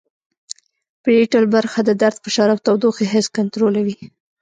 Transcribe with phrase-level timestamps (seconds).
[1.03, 3.95] پریټل برخه د درد فشار او تودوخې حس کنترولوي